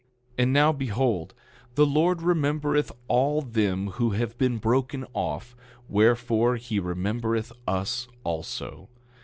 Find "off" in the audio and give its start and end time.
5.13-5.55